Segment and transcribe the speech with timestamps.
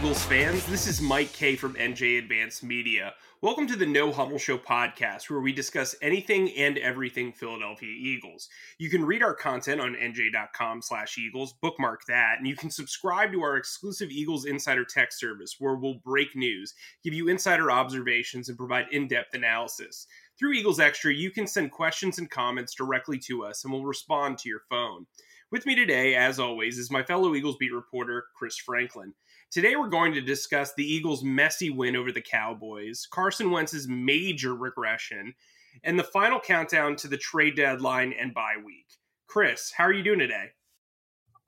[0.00, 0.64] Eagles fans.
[0.64, 3.12] This is Mike Kaye from NJ Advance Media.
[3.42, 8.48] Welcome to the No Huddle Show podcast, where we discuss anything and everything Philadelphia Eagles.
[8.78, 13.30] You can read our content on nj.com slash Eagles, bookmark that, and you can subscribe
[13.32, 16.72] to our exclusive Eagles Insider Text service, where we'll break news,
[17.04, 20.06] give you insider observations, and provide in-depth analysis.
[20.38, 24.38] Through Eagles Extra, you can send questions and comments directly to us, and we'll respond
[24.38, 25.04] to your phone.
[25.50, 29.14] With me today, as always, is my fellow Eagles beat reporter, Chris Franklin.
[29.50, 34.54] Today, we're going to discuss the Eagles' messy win over the Cowboys, Carson Wentz's major
[34.54, 35.34] regression,
[35.82, 38.86] and the final countdown to the trade deadline and bye week.
[39.26, 40.50] Chris, how are you doing today?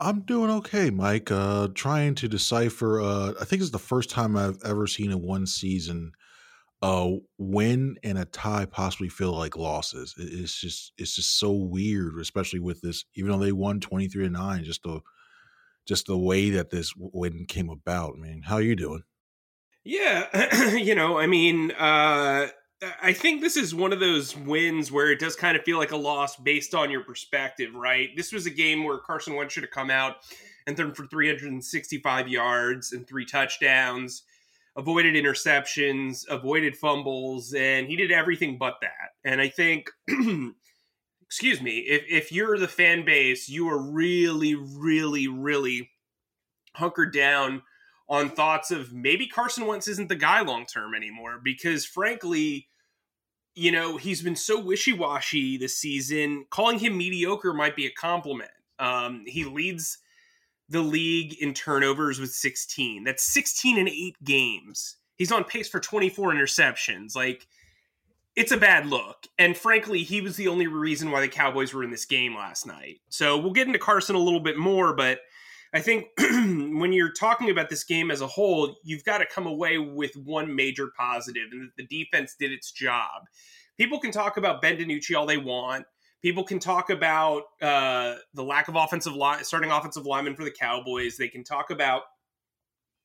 [0.00, 1.30] I'm doing okay, Mike.
[1.30, 3.00] Uh, trying to decipher.
[3.00, 6.10] Uh, I think it's the first time I've ever seen in one season
[6.82, 10.16] a win and a tie possibly feel like losses.
[10.18, 13.04] It's just it's just so weird, especially with this.
[13.14, 15.00] Even though they won twenty three to nine, just the
[15.86, 18.14] just the way that this win came about.
[18.16, 19.02] I mean, how are you doing?
[19.84, 22.48] Yeah, you know, I mean, uh,
[23.00, 25.92] I think this is one of those wins where it does kind of feel like
[25.92, 28.10] a loss based on your perspective, right?
[28.16, 30.16] This was a game where Carson Wentz should have come out
[30.66, 34.22] and thrown for 365 yards and three touchdowns,
[34.76, 39.10] avoided interceptions, avoided fumbles, and he did everything but that.
[39.24, 39.90] And I think
[41.32, 45.88] excuse me, if, if you're the fan base, you are really, really, really
[46.74, 47.62] hunkered down
[48.06, 52.68] on thoughts of maybe Carson Wentz isn't the guy long term anymore because frankly,
[53.54, 56.44] you know, he's been so wishy washy this season.
[56.50, 58.50] Calling him mediocre might be a compliment.
[58.78, 60.00] Um, he leads
[60.68, 63.04] the league in turnovers with 16.
[63.04, 64.96] That's 16 in eight games.
[65.16, 67.16] He's on pace for 24 interceptions.
[67.16, 67.46] Like,
[68.34, 69.26] it's a bad look.
[69.38, 72.66] And frankly, he was the only reason why the Cowboys were in this game last
[72.66, 73.00] night.
[73.08, 75.20] So we'll get into Carson a little bit more, but
[75.74, 79.46] I think when you're talking about this game as a whole, you've got to come
[79.46, 83.22] away with one major positive, and that the defense did its job.
[83.78, 85.86] People can talk about Ben DiNucci all they want.
[86.20, 90.50] People can talk about uh, the lack of offensive line, starting offensive linemen for the
[90.50, 91.16] Cowboys.
[91.16, 92.02] They can talk about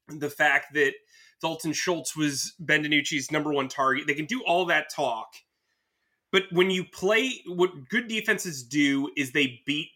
[0.09, 0.93] the fact that
[1.41, 4.07] Dalton Schultz was Ben DiNucci's number one target.
[4.07, 5.27] They can do all that talk.
[6.31, 9.89] But when you play, what good defenses do is they beat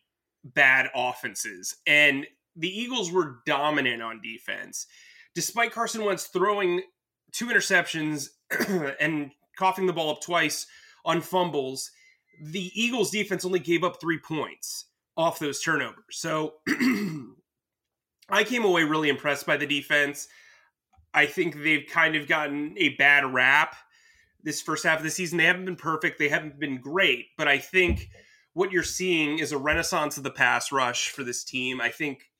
[0.44, 1.75] bad offenses.
[1.85, 2.25] And
[2.56, 4.88] the Eagles were dominant on defense.
[5.35, 6.81] Despite Carson Wentz throwing
[7.31, 8.30] two interceptions
[9.00, 10.68] and coughing the ball up twice
[11.06, 11.91] on fumbles,
[12.41, 14.85] the Eagles defense only gave up three points
[15.18, 16.03] off those turnovers.
[16.12, 16.56] So
[18.30, 20.28] I came away really impressed by the defense.
[21.14, 23.76] I think they've kind of gotten a bad rap
[24.44, 25.38] this first half of the season.
[25.38, 28.10] They haven't been perfect, they haven't been great, but I think
[28.54, 31.80] what you're seeing is a renaissance of the pass rush for this team.
[31.80, 32.32] I think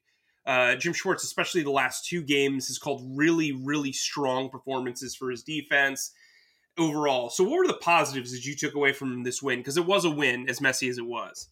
[0.46, 5.30] uh, Jim Schwartz, especially the last two games, has called really, really strong performances for
[5.30, 6.12] his defense
[6.78, 7.30] overall.
[7.30, 9.60] So, what were the positives that you took away from this win?
[9.60, 11.48] Because it was a win, as messy as it was.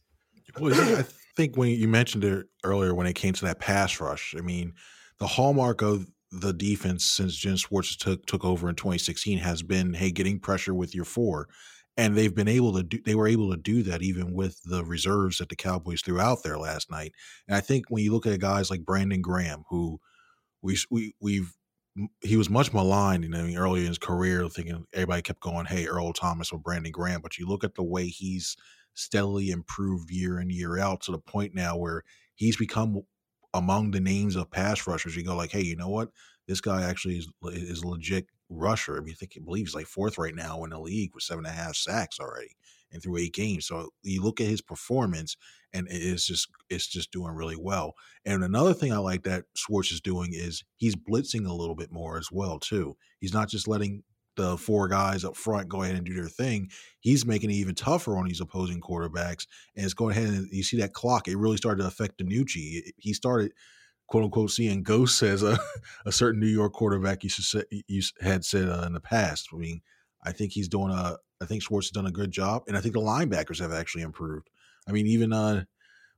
[0.59, 1.05] Well, I
[1.35, 4.73] think when you mentioned it earlier, when it came to that pass rush, I mean,
[5.19, 9.93] the hallmark of the defense since Jim Schwartz took took over in 2016 has been
[9.93, 11.47] hey getting pressure with your four.
[11.97, 14.85] And they've been able to do they were able to do that even with the
[14.85, 17.13] reserves that the Cowboys threw out there last night.
[17.47, 19.99] And I think when you look at guys like Brandon Graham who
[20.61, 21.53] we we we've
[22.21, 25.87] he was much maligned you know earlier in his career thinking everybody kept going hey
[25.87, 27.21] Earl Thomas or Brandon Graham.
[27.21, 28.55] But you look at the way he's
[28.93, 32.03] steadily improved year in year out to the point now where
[32.35, 33.01] he's become
[33.53, 36.09] among the names of pass rushers, you go like, hey, you know what?
[36.47, 38.97] This guy actually is is legit rusher.
[38.97, 41.45] I mean, I think he believes like fourth right now in the league with seven
[41.45, 42.55] and a half sacks already
[42.91, 43.67] and through eight games.
[43.67, 45.37] So you look at his performance,
[45.73, 47.93] and it's just it's just doing really well.
[48.25, 51.91] And another thing I like that Schwartz is doing is he's blitzing a little bit
[51.91, 52.97] more as well too.
[53.19, 54.03] He's not just letting
[54.39, 56.69] the four guys up front go ahead and do their thing.
[57.01, 59.47] He's making it even tougher on these opposing quarterbacks.
[59.75, 61.27] And it's going ahead and you see that clock.
[61.27, 62.91] It really started to affect DiNucci.
[62.97, 63.51] He started
[64.07, 65.59] quote unquote seeing ghosts as a,
[66.05, 69.49] a certain New York quarterback you, say, you had said uh, in the past.
[69.53, 69.81] I mean,
[70.23, 71.17] I think he's doing a.
[71.41, 74.03] I think Schwartz has done a good job, and I think the linebackers have actually
[74.03, 74.49] improved.
[74.87, 75.63] I mean, even uh,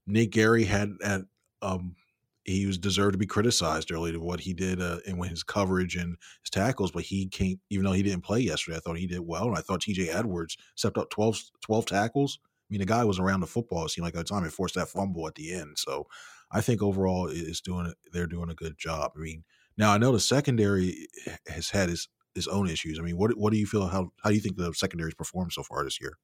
[0.08, 1.22] Nate Gerry had at
[1.62, 1.96] um,
[2.44, 5.44] he was deserved to be criticized early to what he did uh, and when his
[5.44, 8.78] coverage and his tackles, but he came even though he didn't play yesterday.
[8.78, 10.10] I thought he did well, and I thought T.J.
[10.10, 12.40] Edwards stepped up 12, 12 tackles.
[12.44, 13.86] I mean, the guy was around the football.
[13.86, 15.78] It seemed like at the time and forced that fumble at the end.
[15.78, 16.08] So
[16.52, 19.12] I think overall it's doing they're doing a good job.
[19.16, 19.44] I mean,
[19.78, 21.08] now I know the secondary
[21.48, 22.98] has had its its own issues.
[23.00, 25.54] I mean, what what do you feel how how do you think the secondary's performed
[25.54, 26.18] so far this year?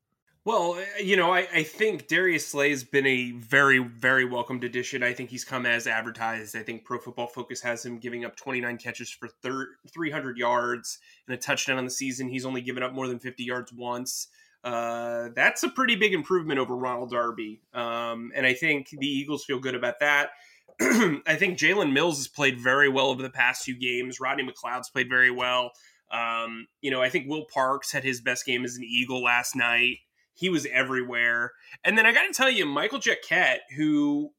[0.47, 4.63] Well, uh, you know, I, I think Darius Slay has been a very, very welcomed
[4.63, 5.03] addition.
[5.03, 6.55] I think he's come as advertised.
[6.55, 10.99] I think Pro Football Focus has him giving up 29 catches for thir- 300 yards
[11.27, 12.29] and a touchdown on the season.
[12.29, 14.29] He's only given up more than 50 yards once.
[14.63, 17.59] Uh, that's a pretty big improvement over Ronald Darby.
[17.73, 20.29] Um, and I think the Eagles feel good about that.
[20.79, 24.21] I think Jalen Mills has played very well over the past few games.
[24.21, 25.71] Rodney McLeod's played very well.
[26.09, 29.53] Um, you know, I think Will Parks had his best game as an Eagle last
[29.53, 29.97] night.
[30.37, 31.53] He was everywhere.
[31.83, 34.31] And then I got to tell you, Michael Jacquet, who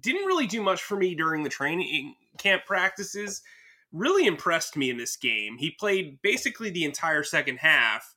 [0.00, 3.42] didn't really do much for me during the training camp practices,
[3.92, 5.58] really impressed me in this game.
[5.58, 8.14] He played basically the entire second half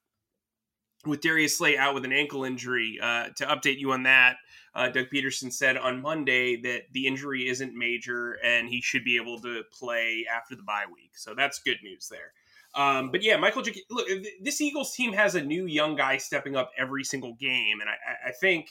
[1.03, 2.99] with Darius Slay out with an ankle injury.
[3.01, 4.37] Uh, to update you on that,
[4.75, 9.17] uh, Doug Pederson said on Monday that the injury isn't major and he should be
[9.17, 11.11] able to play after the bye week.
[11.15, 12.33] So that's good news there.
[12.75, 14.07] Um, but yeah, Michael, look,
[14.41, 18.29] this Eagles team has a new young guy stepping up every single game, and I,
[18.29, 18.69] I think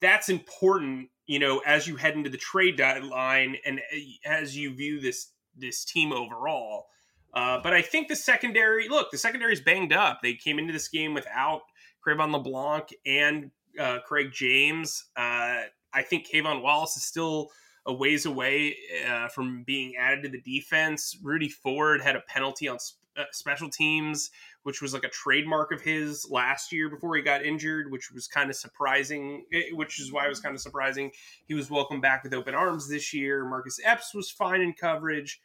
[0.00, 1.10] that's important.
[1.26, 5.32] You know, as you head into the trade deadline and uh, as you view this
[5.56, 6.86] this team overall.
[7.34, 10.20] Uh, but I think the secondary, look, the secondary is banged up.
[10.22, 11.62] They came into this game without
[12.06, 15.04] Cre'Von LeBlanc and uh, Craig James.
[15.16, 17.50] Uh, I think K'Von Wallace is still
[17.84, 21.16] a ways away uh, from being added to the defense.
[21.22, 22.78] Rudy Ford had a penalty on
[23.16, 24.30] uh, special teams,
[24.62, 28.26] which was like a trademark of his last year before he got injured, which was
[28.26, 29.44] kind of surprising.
[29.52, 31.10] Eh, which is why it was kind of surprising.
[31.46, 33.44] He was welcomed back with open arms this year.
[33.44, 35.40] Marcus Epps was fine in coverage.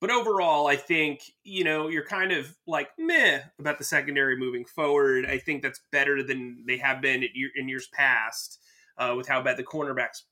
[0.00, 4.64] But overall, I think, you know, you're kind of like meh about the secondary moving
[4.64, 5.26] forward.
[5.26, 8.58] I think that's better than they have been in years past
[8.98, 10.22] uh, with how bad the cornerbacks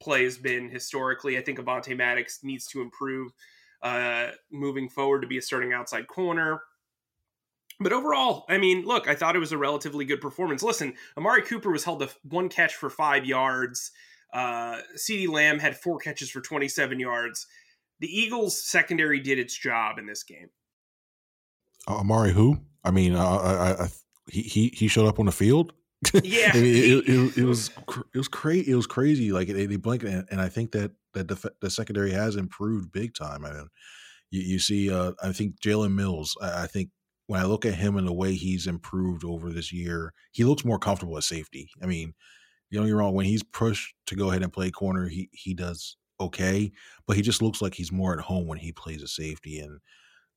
[0.00, 1.36] play has been historically.
[1.36, 3.32] I think Avonte Maddox needs to improve
[3.82, 6.62] uh, moving forward to be a starting outside corner.
[7.80, 10.62] But overall, I mean, look, I thought it was a relatively good performance.
[10.62, 13.92] Listen, Amari Cooper was held to one catch for five yards.
[14.32, 17.46] Uh, CeeDee Lamb had four catches for 27 yards.
[18.00, 20.50] The Eagles' secondary did its job in this game.
[21.86, 22.58] Uh, Amari, who?
[22.84, 23.88] I mean, uh, I, I,
[24.28, 25.72] he he he showed up on the field.
[26.14, 27.70] Yeah, it, it, it, it, was
[28.14, 28.70] it was crazy.
[28.70, 29.32] It was crazy.
[29.32, 32.92] Like they, they blinked, and, and I think that that the, the secondary has improved
[32.92, 33.44] big time.
[33.44, 33.68] I mean,
[34.30, 36.36] you, you see, uh, I think Jalen Mills.
[36.40, 36.90] I, I, think
[37.26, 40.64] when I look at him and the way he's improved over this year, he looks
[40.64, 41.68] more comfortable at safety.
[41.82, 42.14] I mean,
[42.70, 43.14] you know, you're wrong.
[43.14, 46.70] When he's pushed to go ahead and play corner, he he does okay,
[47.06, 49.58] but he just looks like he's more at home when he plays a safety.
[49.58, 49.80] And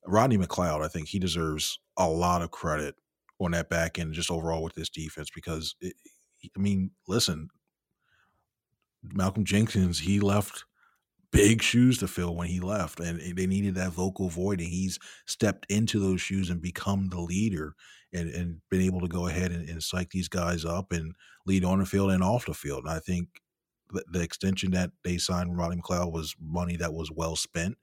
[0.06, 2.96] Rodney McLeod, I think he deserves a lot of credit
[3.46, 5.94] on that back end, just overall with this defense, because it,
[6.56, 7.50] I mean, listen,
[9.04, 10.66] Malcolm Jenkins, he left
[11.32, 15.00] big shoes to fill when he left, and they needed that vocal void, and he's
[15.26, 17.74] stepped into those shoes and become the leader,
[18.14, 21.14] and, and been able to go ahead and, and psych these guys up and
[21.46, 22.84] lead on the field and off the field.
[22.84, 23.28] And I think
[24.12, 27.78] the, extension that they signed Rodney McLeod was money that was well spent.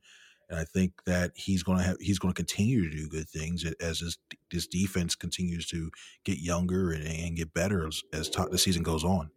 [0.48, 3.28] And I think that he's going to have he's going to continue to do good
[3.28, 4.16] things as this
[4.50, 5.90] this defense continues to
[6.24, 9.30] get younger and, and get better as, as the season goes on.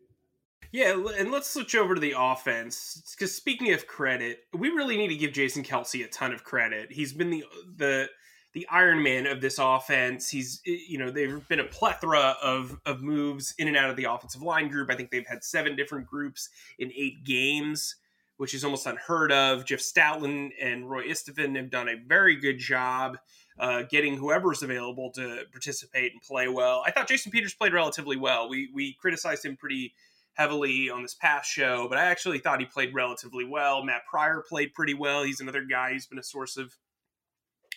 [0.71, 5.09] Yeah, and let's switch over to the offense because speaking of credit, we really need
[5.09, 6.93] to give Jason Kelce a ton of credit.
[6.93, 7.43] He's been the
[7.75, 8.09] the
[8.53, 10.29] the Iron Man of this offense.
[10.29, 14.05] He's you know there've been a plethora of of moves in and out of the
[14.05, 14.89] offensive line group.
[14.89, 16.49] I think they've had seven different groups
[16.79, 17.95] in eight games,
[18.41, 19.65] which is almost unheard of.
[19.65, 23.19] Jeff Stoutland and Roy Istvan have done a very good job.
[23.59, 26.81] Uh, getting whoever's available to participate and play well.
[26.83, 28.49] I thought Jason Peters played relatively well.
[28.49, 29.93] We we criticized him pretty
[30.33, 33.83] heavily on this past show, but I actually thought he played relatively well.
[33.83, 35.21] Matt Pryor played pretty well.
[35.21, 36.75] He's another guy who's been a source of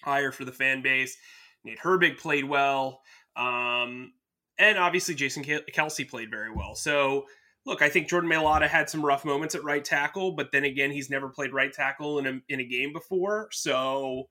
[0.03, 1.19] ire for the fan base.
[1.63, 3.03] Nate Herbig played well.
[3.37, 4.15] Um,
[4.57, 6.75] and obviously Jason Kelce played very well.
[6.75, 7.27] So,
[7.67, 10.91] look, I think Jordan Mailata had some rough moments at right tackle, but then again,
[10.91, 13.49] he's never played right tackle in a, in a game before.
[13.53, 14.25] So,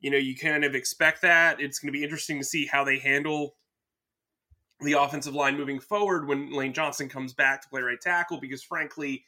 [0.00, 1.60] you know, you kind of expect that.
[1.60, 3.54] It's going to be interesting to see how they handle
[4.80, 8.64] the offensive line moving forward when Lane Johnson comes back to play right tackle because
[8.64, 9.24] frankly,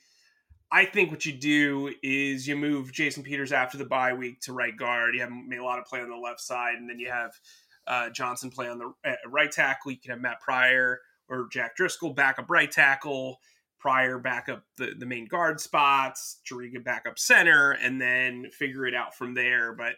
[0.72, 4.52] I think what you do is you move Jason Peters after the bye week to
[4.52, 5.14] right guard.
[5.14, 7.30] You have Mailata play on the left side, and then you have
[7.86, 9.92] uh, Johnson play on the uh, right tackle.
[9.92, 13.40] You can have Matt Pryor or Jack Driscoll back up right tackle,
[13.78, 18.86] Pryor back up the, the main guard spots, Juriga back up center, and then figure
[18.86, 19.74] it out from there.
[19.74, 19.96] But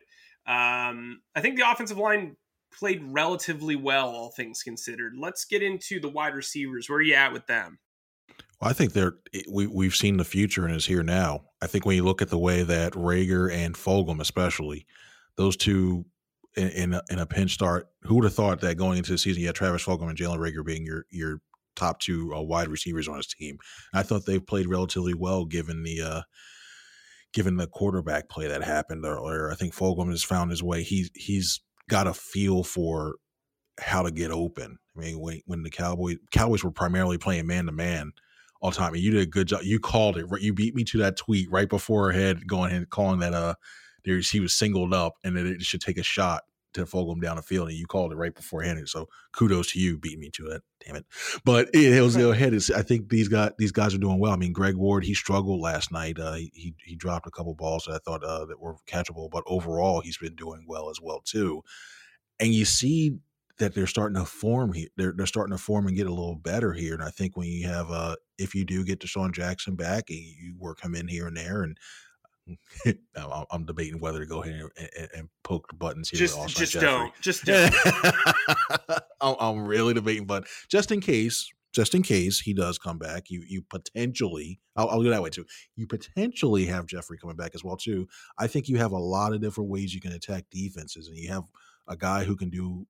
[0.50, 2.36] um, I think the offensive line
[2.76, 5.14] played relatively well, all things considered.
[5.16, 6.88] Let's get into the wide receivers.
[6.88, 7.78] Where are you at with them?
[8.60, 9.14] Well, I think they're
[9.50, 11.44] we we've seen the future and is here now.
[11.60, 14.86] I think when you look at the way that Reagor and Fulgham, especially
[15.36, 16.06] those two
[16.56, 19.18] in in a, in a pinch start, who would have thought that going into the
[19.18, 21.40] season, you had Travis Fulgham and Jalen Reagor being your your
[21.74, 23.58] top two uh, wide receivers on his team.
[23.92, 26.22] I thought they played relatively well given the uh,
[27.32, 29.50] given the quarterback play that happened earlier.
[29.50, 30.82] I think Fulgham has found his way.
[30.82, 33.16] He's he's got a feel for
[33.78, 34.78] how to get open.
[34.96, 38.12] I mean, when, when the Cowboys Cowboys were primarily playing man to man
[38.60, 39.60] all time, and you did a good job.
[39.62, 40.26] You called it.
[40.40, 43.54] You beat me to that tweet right before head going and calling that uh,
[44.06, 46.44] there's he was singled up and that it should take a shot
[46.76, 48.88] to Fulgham down the field, and you called it right beforehand.
[48.88, 50.62] So kudos to you beating me to it.
[50.84, 51.06] Damn it!
[51.44, 52.54] But it, it was ahead.
[52.54, 54.32] I think these guys these guys are doing well.
[54.32, 56.18] I mean, Greg Ward he struggled last night.
[56.18, 59.42] Uh, he he dropped a couple balls that I thought uh, that were catchable, but
[59.46, 61.62] overall he's been doing well as well too.
[62.38, 63.16] And you see
[63.58, 64.88] that they're starting to form here.
[64.96, 66.94] They're they're starting to form and get a little better here.
[66.94, 70.18] And I think when you have uh if you do get DeSean Jackson back and
[70.18, 71.78] you work him in here and there and
[73.50, 76.18] I'm debating whether to go ahead and, and, and poke the buttons here.
[76.18, 77.12] Just, just don't.
[77.20, 77.74] Just don't.
[79.20, 83.42] I'm really debating, but just in case, just in case he does come back, you
[83.46, 85.46] you potentially, I'll, I'll go that way too.
[85.74, 88.06] You potentially have Jeffery coming back as well too.
[88.38, 91.28] I think you have a lot of different ways you can attack defenses, and you
[91.30, 91.44] have
[91.88, 92.86] a guy who can do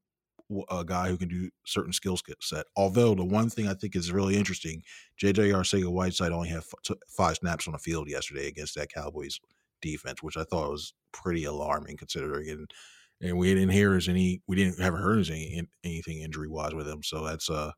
[0.70, 2.66] a guy who can do certain skill set.
[2.76, 4.82] Although the one thing I think is really interesting,
[5.22, 9.40] JJ Arcega Whiteside only had f- five snaps on the field yesterday against that Cowboys
[9.82, 12.48] defense, which I thought was pretty alarming considering.
[12.50, 12.70] And
[13.20, 16.88] and we didn't hear as any, we didn't haven't heard any anything injury wise with
[16.88, 17.02] him.
[17.02, 17.72] So that's uh,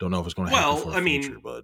[0.00, 0.86] don't know if it's going to happen.
[0.86, 1.62] Well, I mean, future, but we'll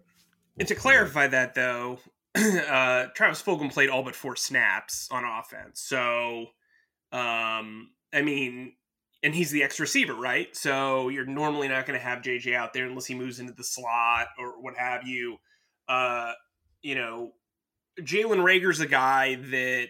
[0.61, 1.99] and to clarify that though,
[2.35, 5.81] uh, Travis Fulgham played all but four snaps on offense.
[5.81, 6.47] So,
[7.13, 8.75] um, I mean,
[9.23, 10.55] and he's the X receiver, right?
[10.57, 13.65] So you're normally not going to have JJ out there unless he moves into the
[13.65, 15.39] slot or what have you.
[15.89, 16.33] Uh,
[16.83, 17.33] you know,
[18.01, 19.89] Jalen Reagor's a guy that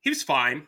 [0.00, 0.66] he was fine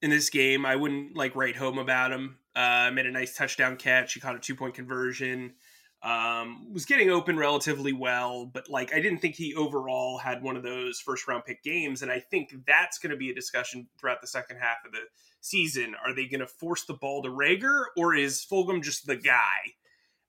[0.00, 0.64] in this game.
[0.64, 2.38] I wouldn't like write home about him.
[2.56, 4.14] Uh, made a nice touchdown catch.
[4.14, 5.54] He caught a two point conversion.
[6.02, 10.54] Um, was getting open relatively well, but like I didn't think he overall had one
[10.54, 13.88] of those first round pick games, and I think that's going to be a discussion
[13.98, 14.98] throughout the second half of the
[15.44, 15.94] season.
[16.04, 19.40] Are they going to force the ball to Reagor or is Fulgham just the guy?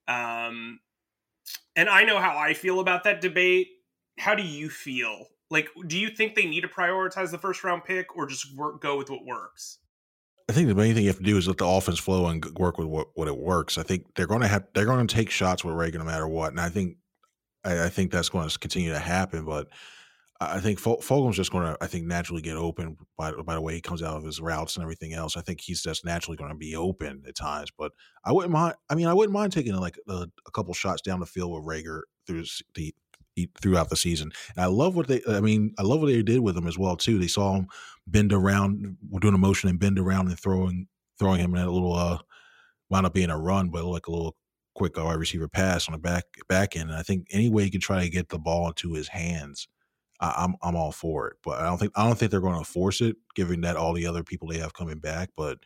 [0.08, 0.80] Um,
[1.76, 3.68] and I know how I feel about that debate.
[4.20, 5.28] How do you feel?
[5.50, 8.82] Like, do you think they need to prioritize the first round pick, or just work,
[8.82, 9.80] go with what works?
[10.50, 12.44] I think the main thing you have to do is let the offense flow and
[12.58, 13.78] work with what, what it works.
[13.78, 16.28] I think they're going to have they're going to take shots with Reagor no matter
[16.28, 16.98] what, and I think
[17.64, 19.46] I, I think that's going to continue to happen.
[19.46, 19.70] But
[20.42, 23.74] I think Fulgham's just going to I think naturally get open by by the way
[23.74, 25.38] he comes out of his routes and everything else.
[25.38, 27.70] I think he's just naturally going to be open at times.
[27.78, 27.94] But
[28.26, 28.76] I wouldn't mind.
[28.90, 31.64] I mean, I wouldn't mind taking like a, a couple shots down the field with
[31.64, 32.94] Reagor through the
[33.62, 34.32] throughout the season.
[34.56, 35.22] And I love what they.
[35.28, 37.18] I mean, I love what they did with him as well too.
[37.18, 37.68] They saw him
[38.08, 40.88] bend around, doing a motion and bend around and throwing
[41.18, 42.20] throwing him in a little uh
[42.90, 44.36] wound up being a run, but like a little
[44.76, 46.90] quick wide receiver pass on the back back end.
[46.90, 49.68] And I think any way you can try to get the ball into his hands,
[50.20, 51.38] I, am I'm, I'm all for it.
[51.44, 53.94] But I don't think I don't think they're going to force it, given that all
[53.94, 55.30] the other people they have coming back.
[55.36, 55.60] But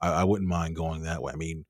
[0.00, 1.32] I, I wouldn't mind going that way.
[1.32, 1.64] I mean,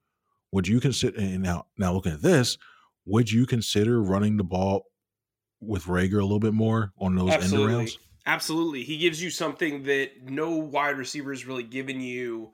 [0.53, 1.19] would you consider?
[1.19, 2.59] And now now looking at this,
[3.05, 4.87] would you consider running the ball
[5.61, 7.75] with Reagor a little bit more on those Absolutely.
[7.75, 7.99] end arounds?
[8.27, 8.85] Absolutely.
[8.85, 12.53] He gives you something that no wide receiver is really given you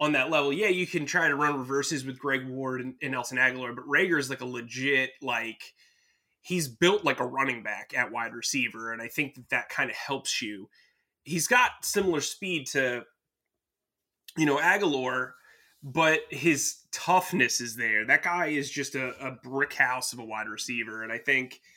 [0.00, 0.52] on that level.
[0.52, 3.86] Yeah, you can try to run reverses with Greg Ward and, and Nelson Agholor, but
[3.86, 5.74] Reagor is like a legit, like,
[6.48, 8.92] he's built like a running back at wide receiver.
[8.92, 10.68] And I think that that kind of helps you.
[11.22, 13.04] He's got similar speed to,
[14.36, 15.32] you know, Agholor,
[15.82, 18.04] but his toughness is there.
[18.06, 21.02] That guy is just a, a brick house of a wide receiver.
[21.02, 21.60] And I think–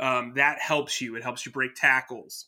[0.00, 1.16] um, that helps you.
[1.16, 2.46] It helps you break tackles.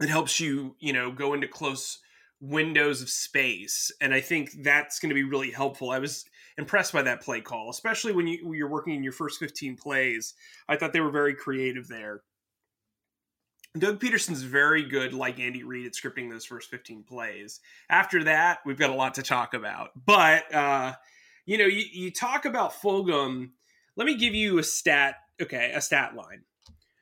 [0.00, 1.98] It helps you, you know, go into close
[2.40, 5.90] windows of space, and I think that's going to be really helpful.
[5.90, 6.24] I was
[6.58, 10.34] impressed by that play call, especially when you you're working in your first 15 plays.
[10.68, 12.22] I thought they were very creative there.
[13.78, 17.60] Doug Pederson's very good, like Andy Reid, at scripting those first 15 plays.
[17.88, 19.90] After that, we've got a lot to talk about.
[20.06, 20.94] But, uh,
[21.46, 23.50] you know, you, you talk about Fulgham.
[23.94, 26.42] Let me give you a stat okay, a stat line.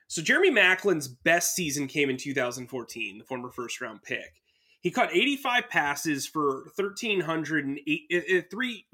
[0.07, 4.41] So Jeremy Maclin's best season came in 2014, the former first round pick.
[4.81, 8.85] He caught 85 passes for 1308 uh, uh, three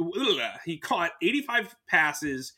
[0.65, 2.53] he caught 85 passes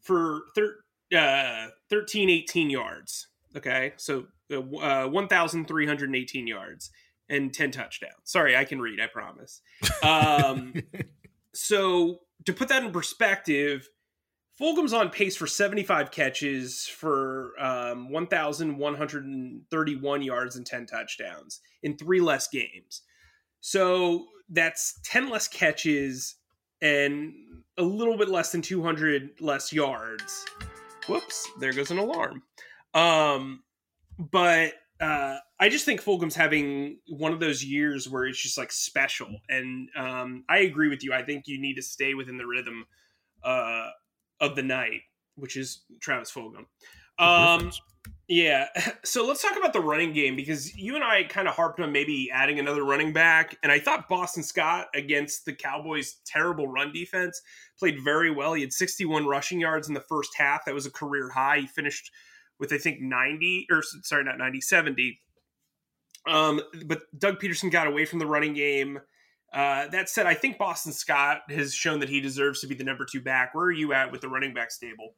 [0.00, 0.76] for thir,
[1.16, 3.28] uh 1318 yards.
[3.56, 3.92] Okay?
[3.96, 6.90] So uh, uh 1318 yards
[7.28, 8.12] and 10 touchdowns.
[8.24, 9.60] Sorry, I can read, I promise.
[10.02, 10.74] Um
[11.54, 13.88] so to put that in perspective,
[14.58, 22.20] Fulgham's on pace for 75 catches for um, 1,131 yards and 10 touchdowns in three
[22.20, 23.02] less games.
[23.60, 26.36] So that's 10 less catches
[26.80, 27.34] and
[27.78, 30.44] a little bit less than 200 less yards.
[31.08, 32.42] Whoops, there goes an alarm.
[32.94, 33.64] Um,
[34.18, 38.70] but uh, I just think Fulgham's having one of those years where it's just like
[38.70, 39.34] special.
[39.48, 41.12] And um, I agree with you.
[41.12, 42.86] I think you need to stay within the rhythm
[43.42, 43.88] uh,
[44.44, 45.02] of the night,
[45.36, 46.66] which is Travis Fulgham.
[47.18, 47.72] Um,
[48.28, 48.66] yeah.
[49.04, 51.92] So let's talk about the running game because you and I kind of harped on
[51.92, 53.56] maybe adding another running back.
[53.62, 57.40] And I thought Boston Scott against the Cowboys' terrible run defense
[57.78, 58.54] played very well.
[58.54, 60.64] He had 61 rushing yards in the first half.
[60.64, 61.58] That was a career high.
[61.60, 62.10] He finished
[62.58, 65.20] with, I think, 90 or sorry, not 90, 70.
[66.26, 69.00] Um, but Doug Pederson got away from the running game.
[69.54, 72.82] Uh, that said, I think Boston Scott has shown that he deserves to be the
[72.82, 73.54] number two back.
[73.54, 75.14] Where are you at with the running back stable?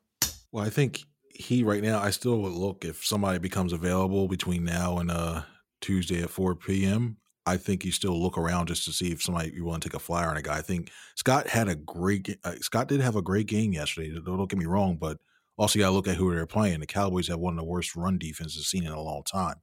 [0.53, 1.01] Well, I think
[1.31, 5.43] he right now, I still would look if somebody becomes available between now and uh,
[5.81, 7.17] Tuesday at 4 p.m.
[7.47, 9.97] I think you still look around just to see if somebody you want to take
[9.97, 10.59] a flyer on a guy.
[10.59, 14.13] I think Scott had a great uh, Scott did have a great game yesterday.
[14.25, 15.19] Don't get me wrong, but
[15.57, 16.81] also you got to look at who they're playing.
[16.81, 19.57] The Cowboys have one of the worst run defenses seen in a long time,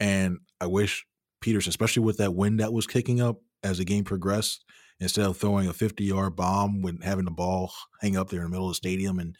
[0.00, 1.04] and I wish
[1.44, 4.64] Pederson, especially with that wind that was kicking up as the game progressed,
[5.00, 8.46] instead of throwing a 50 yard bomb when having the ball hang up there in
[8.46, 9.36] the middle of the stadium and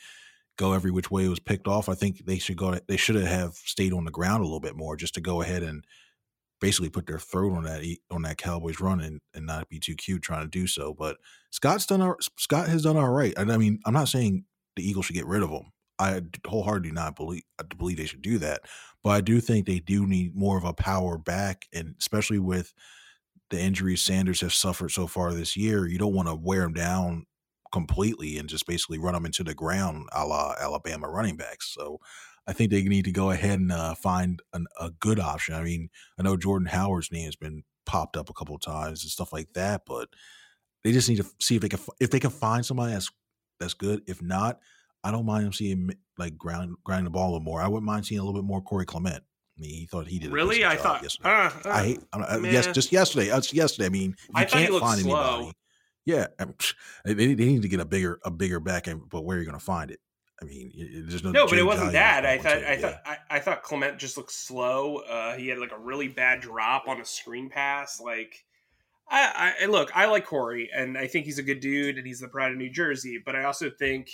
[0.57, 1.89] go every which way it was picked off.
[1.89, 2.79] I think they should go.
[2.87, 5.63] They should have stayed on the ground a little bit more, just to go ahead
[5.63, 5.85] and
[6.61, 9.95] basically put their throat on that on that Cowboys run and, and not be too
[9.95, 10.95] cute trying to do so.
[10.95, 11.17] But
[11.51, 12.03] Scott's done.
[12.03, 13.35] Our, Scott has done all right.
[13.37, 14.45] I mean, I'm not saying
[14.77, 15.73] the Eagles should get rid of him.
[15.99, 17.43] I wholeheartedly not believe
[17.77, 18.63] believe they should do that,
[19.03, 22.73] but I do think they do need more of a power back, and especially with
[23.51, 26.73] the injuries Sanders has suffered so far this year, you don't want to wear him
[26.73, 27.27] down
[27.73, 31.73] completely and just basically run them into the ground a la Alabama running backs.
[31.73, 31.99] So
[32.47, 35.55] I think they need to go ahead and uh, find an, a good option.
[35.55, 35.89] I mean,
[36.19, 39.33] I know Jordan Howard's name has been popped up a couple of times and stuff
[39.33, 40.09] like that, but
[40.83, 43.11] they just need to see if they can if they can find somebody that's
[43.59, 44.03] that's good.
[44.07, 44.59] If not,
[45.05, 47.61] I don't mind them seeing like ground grinding the ball a little more.
[47.61, 49.23] I wouldn't mind seeing a little bit more Corey Clement.
[49.61, 50.33] I mean, he thought he did.
[50.33, 51.03] Really, I thought.
[51.03, 51.29] Yesterday.
[51.29, 52.01] Uh, uh, I hate.
[52.15, 53.31] Uh, yes, just yesterday.
[53.31, 53.87] Uh, yesterday.
[53.87, 55.35] I mean, you I can't find slow.
[55.35, 55.57] anybody.
[56.07, 56.29] Yeah,
[57.05, 59.45] they, they need to get a bigger a bigger back end, but where are you
[59.45, 60.01] going to find it?
[60.41, 60.73] I mean,
[61.07, 61.31] there's no.
[61.31, 62.25] No, but it wasn't that.
[62.25, 62.65] I thought.
[62.65, 63.03] I thought.
[63.05, 64.99] I, I, thought Clement just looked slow.
[64.99, 68.01] Uh, he had like a really bad drop on a screen pass.
[68.01, 68.35] Like,
[69.11, 69.95] I, I look.
[69.95, 72.57] I like Corey, and I think he's a good dude, and he's the pride of
[72.57, 73.21] New Jersey.
[73.23, 74.09] But I also think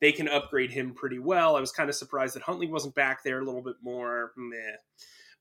[0.00, 1.56] they can upgrade him pretty well.
[1.56, 4.32] I was kind of surprised that Huntley wasn't back there a little bit more.
[4.36, 4.56] Meh.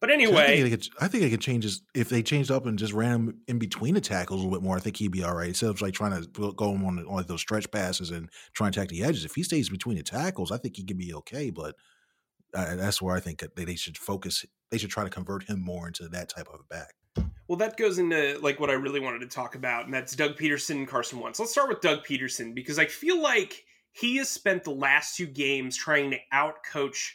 [0.02, 2.52] But anyway, I think, they could, I think they could change his if they changed
[2.52, 4.78] up and just ran him in between the tackles a little bit more.
[4.78, 7.28] I think he'd be all right instead of like trying to go on, on like
[7.28, 9.26] those stretch passes and trying to attack the edges.
[9.26, 11.50] If he stays between the tackles, I think he could be okay.
[11.50, 11.76] But
[12.54, 14.46] uh, that's where I think they, they should focus.
[14.72, 16.94] They should try to convert him more into that type of a back.
[17.50, 20.38] Well, that goes into like what I really wanted to talk about, and that's Doug
[20.38, 21.40] Pederson and Carson Wentz.
[21.40, 25.26] Let's start with Doug Pederson because I feel like he has spent the last two
[25.26, 27.12] games trying to outcoach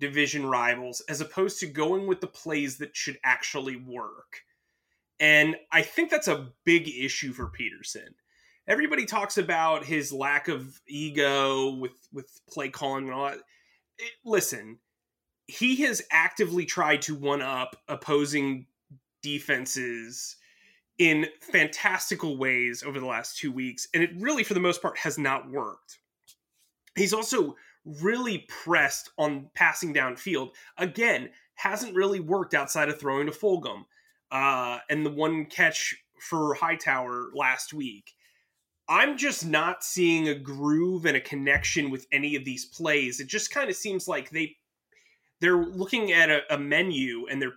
[0.00, 4.42] division rivals as opposed to going with the plays that should actually work.
[5.20, 8.14] And I think that's a big issue for Pederson.
[8.68, 13.38] Everybody talks about his lack of ego with with play calling and all that.
[13.98, 14.78] It, listen,
[15.46, 18.66] he has actively tried to one up opposing
[19.22, 20.36] defenses
[20.98, 24.98] in fantastical ways over the last 2 weeks and it really for the most part
[24.98, 25.98] has not worked.
[26.98, 30.50] He's also really pressed on passing downfield.
[30.76, 33.84] Again, hasn't really worked outside of throwing to Fulgham.
[34.30, 38.12] Uh, and the one catch for Hightower last week.
[38.88, 43.20] I'm just not seeing a groove and a connection with any of these plays.
[43.20, 44.56] It just kind of seems like they
[45.40, 47.54] they're looking at a, a menu and they're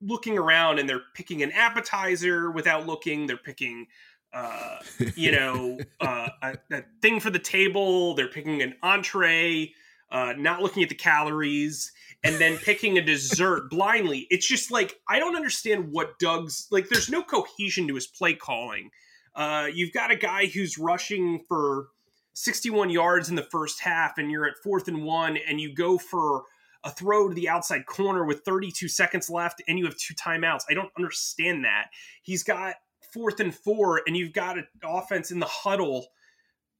[0.00, 3.26] looking around and they're picking an appetizer without looking.
[3.26, 3.86] They're picking
[4.32, 4.78] uh,
[5.16, 8.14] you know, uh, a, a, thing for the table.
[8.14, 9.72] They're picking an entree,
[10.10, 14.26] uh, not looking at the calories, and then picking a dessert blindly.
[14.30, 16.88] It's just like I don't understand what Doug's like.
[16.88, 18.90] There's no cohesion to his play calling.
[19.34, 21.88] Uh, you've got a guy who's rushing for
[22.34, 25.96] 61 yards in the first half, and you're at fourth and one, and you go
[25.96, 26.42] for
[26.84, 30.62] a throw to the outside corner with 32 seconds left, and you have two timeouts.
[30.70, 31.86] I don't understand that.
[32.22, 32.76] He's got
[33.12, 36.08] fourth and four and you've got an offense in the huddle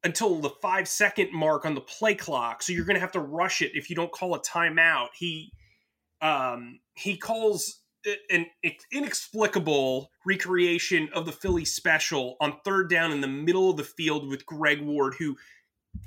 [0.04, 2.62] until the five second mark on the play clock.
[2.62, 5.08] So you're going to have to rush it if you don't call a timeout.
[5.16, 5.52] He
[6.20, 7.80] um, he calls
[8.30, 8.46] an
[8.92, 14.28] inexplicable recreation of the Philly special on third down in the middle of the field
[14.28, 15.36] with Greg Ward, who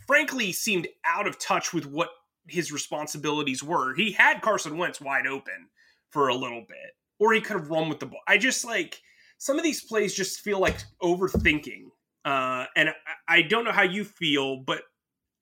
[0.07, 2.10] frankly seemed out of touch with what
[2.47, 3.93] his responsibilities were.
[3.93, 5.69] He had Carson Wentz wide open
[6.10, 8.21] for a little bit, or he could have run with the ball.
[8.27, 9.01] I just like
[9.41, 11.86] some of these plays just feel like overthinking.
[12.23, 14.84] Uh, and I, I don't know how you feel, but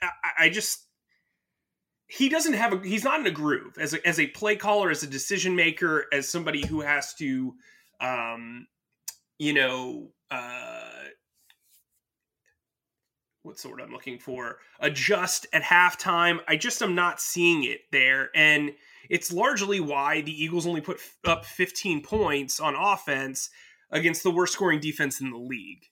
[0.01, 0.85] I, I just
[2.07, 4.89] he doesn't have a he's not in a groove as a, as a play caller
[4.89, 7.53] as a decision maker as somebody who has to
[7.99, 8.67] um
[9.37, 11.03] you know uh
[13.43, 17.81] what's the word i'm looking for adjust at halftime i just am not seeing it
[17.91, 18.71] there and
[19.09, 23.51] it's largely why the eagles only put up 15 points on offense
[23.91, 25.85] against the worst scoring defense in the league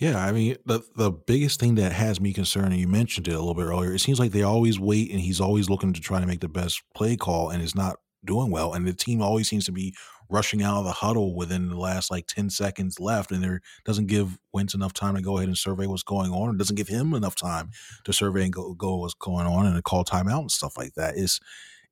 [0.00, 3.34] yeah, I mean the the biggest thing that has me concerned, and you mentioned it
[3.34, 6.00] a little bit earlier, it seems like they always wait and he's always looking to
[6.00, 8.72] try to make the best play call and is not doing well.
[8.72, 9.94] And the team always seems to be
[10.28, 13.30] rushing out of the huddle within the last like 10 seconds left.
[13.30, 16.54] And there doesn't give Wentz enough time to go ahead and survey what's going on.
[16.54, 17.70] It doesn't give him enough time
[18.04, 20.94] to survey and go, go what's going on and to call timeout and stuff like
[20.94, 21.16] that.
[21.16, 21.38] It's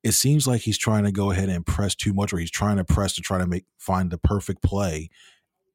[0.02, 2.76] it seems like he's trying to go ahead and press too much or he's trying
[2.76, 5.10] to press to try to make find the perfect play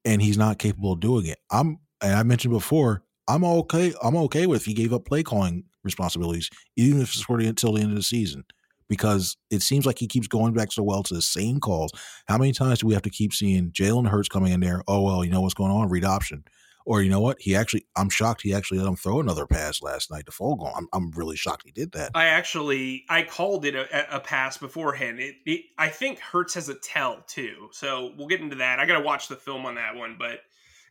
[0.05, 1.39] and he's not capable of doing it.
[1.51, 3.93] I'm and I mentioned before, I'm okay.
[4.01, 7.81] I'm okay with he gave up play calling responsibilities, even if it's for until the
[7.81, 8.43] end of the season,
[8.89, 11.91] because it seems like he keeps going back so well to the same calls.
[12.27, 14.83] How many times do we have to keep seeing Jalen Hurts coming in there?
[14.87, 15.89] Oh well, you know what's going on?
[15.89, 16.43] Read option.
[16.87, 17.41] Or you know what?
[17.41, 20.71] He actually, I'm shocked he actually let him throw another pass last night to Fulgham.
[20.73, 22.11] I'm, I'm really shocked he did that.
[22.15, 25.19] I actually, I called it a, a pass beforehand.
[25.19, 27.67] It, it, I think Hurts has a tell too.
[27.73, 28.79] So we'll get into that.
[28.79, 30.39] I got to watch the film on that one, but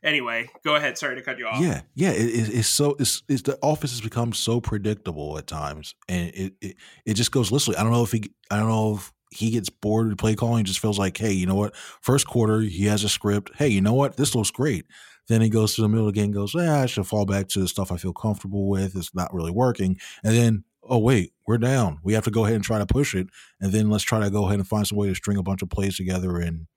[0.03, 0.99] anyway, go ahead.
[0.99, 1.59] Sorry to cut you off.
[1.61, 2.11] Yeah, yeah.
[2.11, 6.53] It, it's so it's, it's the office has become so predictable at times, and it
[6.61, 6.75] it,
[7.07, 7.77] it just goes literally.
[7.77, 10.63] I don't know if he I don't know if he gets bored with play calling.
[10.63, 11.75] Just feels like, hey, you know what?
[12.01, 13.51] First quarter, he has a script.
[13.55, 14.15] Hey, you know what?
[14.15, 14.85] This looks great.
[15.27, 17.47] Then he goes to the middle of the game, goes, yeah, I should fall back
[17.49, 18.95] to the stuff I feel comfortable with.
[18.95, 19.99] It's not really working.
[20.23, 21.99] And then, oh wait, we're down.
[22.03, 23.27] We have to go ahead and try to push it.
[23.59, 25.61] And then let's try to go ahead and find some way to string a bunch
[25.61, 26.37] of plays together.
[26.37, 26.67] And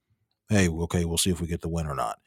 [0.48, 2.18] hey, okay, we'll see if we get the win or not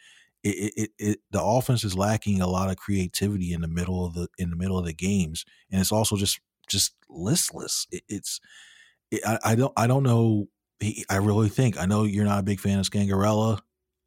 [0.43, 4.13] it, it, it, the offense is lacking a lot of creativity in the middle of
[4.13, 7.87] the in the middle of the games, and it's also just just listless.
[7.91, 8.41] It, it's
[9.25, 10.47] I, I, don't I don't know.
[11.09, 13.59] I really think I know you're not a big fan of Scangarello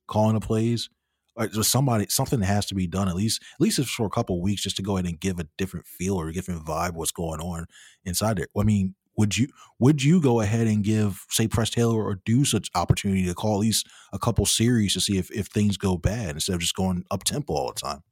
[0.07, 0.91] calling the plays.
[1.37, 4.63] There's somebody something has to be done at least at least for a couple weeks
[4.63, 7.41] just to go ahead and give a different feel or a different vibe what's going
[7.41, 7.67] on
[8.05, 8.49] inside there.
[8.59, 12.45] I mean, would you would you go ahead and give say Press Taylor or do
[12.45, 15.97] such opportunity to call at least a couple series to see if, if things go
[15.97, 18.03] bad instead of just going up tempo all the time?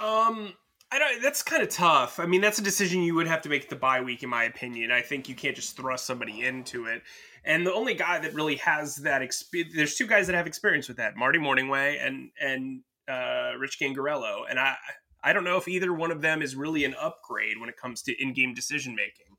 [0.00, 0.54] Um,
[0.94, 1.20] I don't.
[1.20, 2.20] That's kind of tough.
[2.20, 4.44] I mean, that's a decision you would have to make the bye week, in my
[4.44, 4.92] opinion.
[4.92, 7.02] I think you can't just thrust somebody into it.
[7.44, 10.86] And the only guy that really has that experience, there's two guys that have experience
[10.86, 14.42] with that: Marty Mornhinweg and and uh, Rich Scangarello.
[14.48, 14.76] And I
[15.24, 18.00] I don't know if either one of them is really an upgrade when it comes
[18.02, 19.34] to in-game decision making.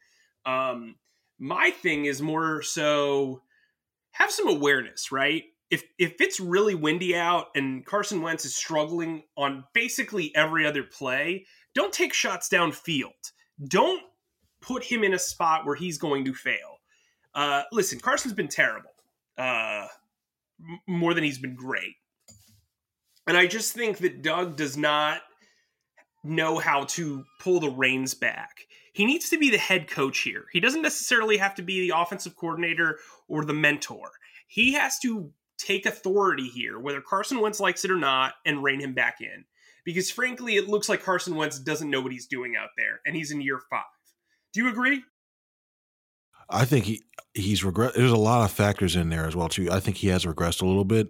[0.45, 0.95] Um,
[1.39, 3.43] my thing is more so
[4.11, 5.43] have some awareness, right?
[5.75, 10.83] If if it's really windy out and Carson Wentz is struggling on basically every other
[10.83, 13.31] play, don't take shots downfield.
[13.67, 14.01] Don't
[14.61, 16.79] put him in a spot where he's going to fail.
[17.33, 18.91] Uh, listen, Carson's been terrible,
[19.37, 19.87] uh,
[20.59, 21.95] m- more than he's been great,
[23.27, 25.21] and I just think that Doug does not
[26.23, 30.45] know how to pull the reins back he needs to be the head coach here.
[30.53, 34.09] He doesn't necessarily have to be the offensive coordinator or the mentor.
[34.47, 38.79] He has to take authority here, whether Carson Wentz likes it or not, and rein
[38.79, 39.45] him back in.
[39.83, 43.15] Because frankly, it looks like Carson Wentz doesn't know what he's doing out there, and
[43.15, 43.83] he's in year five.
[44.53, 45.03] Do you agree?
[46.49, 47.93] I think he he's regret.
[47.95, 49.71] There's a lot of factors in there as well too.
[49.71, 51.09] I think he has regressed a little bit.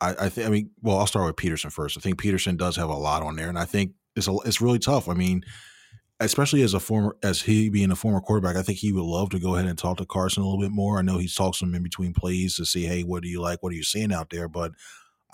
[0.00, 0.46] I, I think.
[0.46, 1.96] I mean, well, I'll start with Pederson first.
[1.96, 4.60] I think Pederson does have a lot on there, and I think it's a, it's
[4.60, 5.08] really tough.
[5.08, 5.44] I mean,
[6.20, 9.30] especially as a former as he being a former quarterback, I think he would love
[9.30, 10.98] to go ahead and talk to Carson a little bit more.
[10.98, 13.40] I know he's talks to him in between plays to see, hey, what do you
[13.40, 13.62] like?
[13.62, 14.48] What are you seeing out there?
[14.48, 14.72] But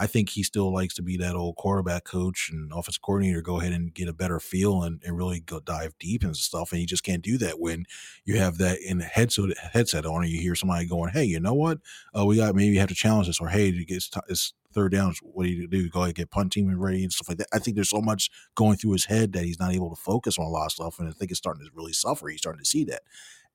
[0.01, 3.61] I think he still likes to be that old quarterback coach and offensive coordinator, go
[3.61, 6.73] ahead and get a better feel and, and really go dive deep into stuff.
[6.73, 7.85] And you just can't do that when
[8.25, 11.39] you have that in the headset headset on, and you hear somebody going, "Hey, you
[11.39, 11.81] know what?
[12.19, 14.93] Uh, we got maybe you have to challenge this," or "Hey, it's, t- it's third
[14.93, 15.19] downs.
[15.23, 15.91] What do you do?
[15.91, 17.49] Go ahead and get punt team ready and stuff like that.
[17.53, 20.39] I think there's so much going through his head that he's not able to focus
[20.39, 22.29] on a lot of stuff, and I think it's starting to really suffer.
[22.29, 23.03] He's starting to see that.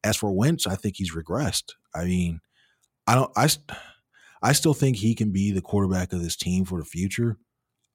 [0.04, 1.74] As for Wentz, I think he's regressed.
[1.96, 2.42] I mean,
[3.08, 3.32] I don't.
[3.36, 3.50] I
[4.46, 7.40] I still think he can be the quarterback of this team for the future.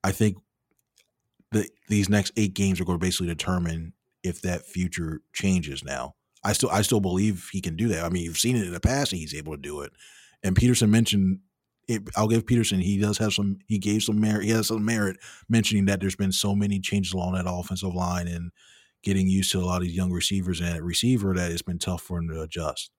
[0.03, 0.37] I think
[1.53, 3.93] that these next eight games are going to basically determine
[4.25, 5.85] if that future changes.
[5.85, 8.05] Now, I still I still believe he can do that.
[8.05, 9.93] I mean, you've seen it in the past; he's able to do it.
[10.43, 11.39] And Pederson mentioned
[11.87, 13.61] it, I'll give Pederson He does have some.
[13.69, 14.43] He gave some merit.
[14.43, 18.27] He has some merit mentioning that there's been so many changes along that offensive line
[18.27, 18.51] and
[19.05, 22.03] getting used to a lot of these young receivers and receiver that it's been tough
[22.03, 22.91] for him to adjust.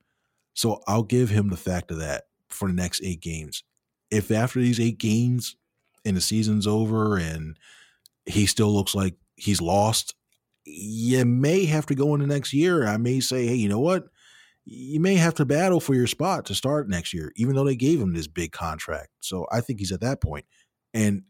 [0.53, 3.63] So I'll give him the fact of that for the next eight games.
[4.09, 5.55] If after these eight games
[6.05, 7.57] and the season's over and
[8.25, 10.15] he still looks like he's lost.
[10.63, 12.87] You may have to go in the next year.
[12.87, 14.05] I may say, hey, you know what?
[14.65, 17.75] You may have to battle for your spot to start next year, even though they
[17.75, 19.09] gave him this big contract.
[19.19, 20.45] So I think he's at that point.
[20.93, 21.23] And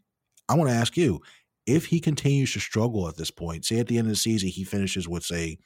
[0.48, 1.20] I want to ask you
[1.66, 4.50] if he continues to struggle at this point, say at the end of the season,
[4.50, 5.58] he finishes with, say,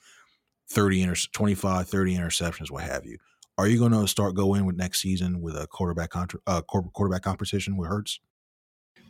[0.68, 3.16] 30 inter- 25 30 interceptions what have you
[3.58, 7.22] are you going to start going with next season with a quarterback contra- uh, quarterback
[7.22, 8.20] competition with Hurts?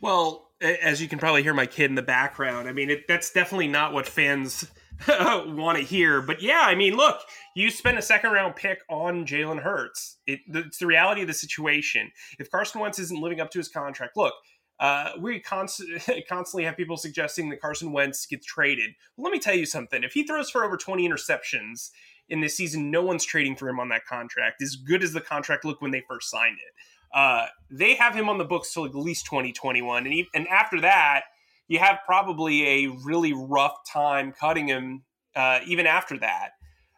[0.01, 3.31] Well, as you can probably hear my kid in the background, I mean it, that's
[3.31, 4.69] definitely not what fans
[5.07, 6.21] want to hear.
[6.21, 7.19] But yeah, I mean, look,
[7.55, 10.17] you spent a second round pick on Jalen Hurts.
[10.25, 12.11] It, it's the reality of the situation.
[12.39, 14.33] If Carson Wentz isn't living up to his contract, look,
[14.79, 15.83] uh, we const-
[16.29, 18.91] constantly have people suggesting that Carson Wentz gets traded.
[19.15, 20.03] Well, let me tell you something.
[20.03, 21.89] If he throws for over 20 interceptions
[22.29, 24.61] in this season, no one's trading for him on that contract.
[24.61, 27.17] As good as the contract looked when they first signed it.
[27.17, 30.05] Uh, they have him on the books till at least 2021.
[30.05, 31.23] And, he, and after that,
[31.67, 35.03] you have probably a really rough time cutting him
[35.35, 36.51] uh, even after that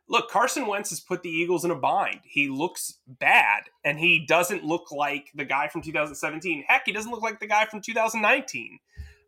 [0.09, 2.21] look, Carson Wentz has put the Eagles in a bind.
[2.23, 6.65] He looks bad, and he doesn't look like the guy from 2017.
[6.67, 8.79] Heck, he doesn't look like the guy from 2019.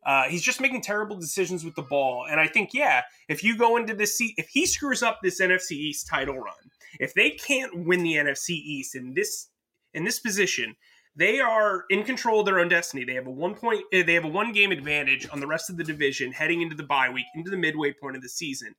[0.06, 2.26] Uh, he's just making terrible decisions with the ball.
[2.30, 5.72] And I think, yeah, if you go into this if he screws up this NFC
[5.72, 9.50] East title run, if they can't win the NFC East in this
[9.94, 10.76] in this position,
[11.16, 13.04] they are in control of their own destiny.
[13.04, 15.78] They have a one point, they have a one game advantage on the rest of
[15.78, 18.76] the division heading into the bye week, into the midway point of the season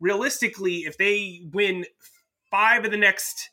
[0.00, 1.84] realistically, if they win
[2.50, 3.50] five of the next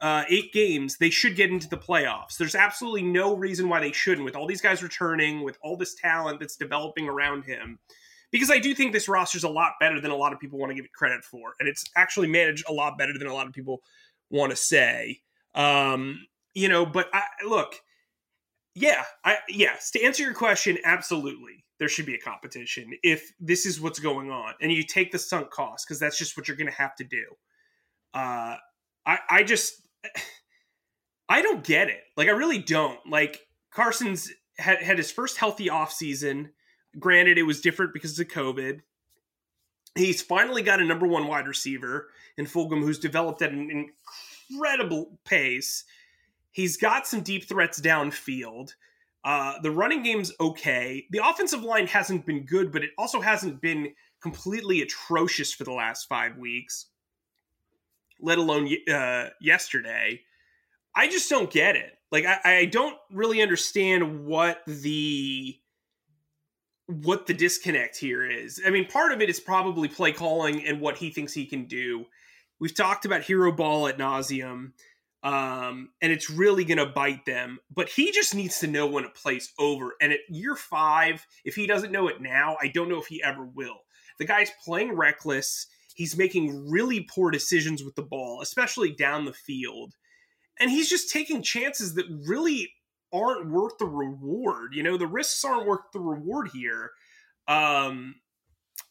[0.00, 2.36] uh, eight games, they should get into the playoffs.
[2.36, 5.94] There's absolutely no reason why they shouldn't, with all these guys returning, with all this
[5.94, 7.78] talent that's developing around him.
[8.30, 10.70] Because I do think this roster's a lot better than a lot of people want
[10.70, 13.46] to give it credit for, and it's actually managed a lot better than a lot
[13.46, 13.82] of people
[14.30, 15.20] want to say.
[15.54, 17.74] Um, you know, but I, look,
[18.74, 19.90] yeah, I yes.
[19.92, 24.30] To answer your question, absolutely there should be a competition if this is what's going
[24.30, 26.94] on and you take the sunk cost because that's just what you're going to have
[26.96, 27.24] to do
[28.14, 28.56] uh
[29.06, 29.87] i i just
[31.28, 32.02] i don't get it.
[32.16, 32.98] Like i really don't.
[33.08, 36.50] Like carson's had, had his first healthy off season.
[36.98, 38.80] Granted it was different because of covid.
[39.94, 43.90] He's finally got a number one wide receiver in fulgham who's developed at an
[44.50, 45.84] incredible pace.
[46.52, 48.74] He's got some deep threats downfield.
[49.24, 51.06] Uh, the running game's okay.
[51.10, 55.72] The offensive line hasn't been good, but it also hasn't been completely atrocious for the
[55.72, 56.86] last five weeks,
[58.20, 60.22] let alone uh, yesterday.
[60.94, 61.92] I just don't get it.
[62.10, 65.56] Like, I, I don't really understand what the
[66.86, 68.62] what the disconnect here is.
[68.66, 71.66] I mean, part of it is probably play calling and what he thinks he can
[71.66, 72.06] do.
[72.58, 74.72] We've talked about hero ball at nauseum
[75.22, 77.58] um, and it's really going to bite them.
[77.74, 79.94] But he just needs to know when a play's over.
[80.00, 83.22] And at year five, if he doesn't know it now, I don't know if he
[83.22, 83.80] ever will.
[84.18, 85.66] The guy's playing reckless.
[85.98, 89.94] He's making really poor decisions with the ball, especially down the field.
[90.60, 92.70] And he's just taking chances that really
[93.12, 94.74] aren't worth the reward.
[94.74, 96.92] You know, the risks aren't worth the reward here.
[97.48, 98.14] Um,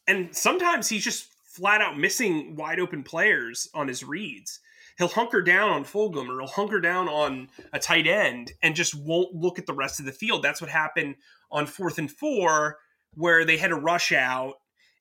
[0.06, 4.60] and sometimes he's just flat out missing wide open players on his reads
[4.98, 8.94] he'll hunker down on Fulgham or he'll hunker down on a tight end and just
[8.94, 10.42] won't look at the rest of the field.
[10.42, 11.14] That's what happened
[11.50, 12.78] on fourth and four,
[13.14, 14.56] where they had a rush out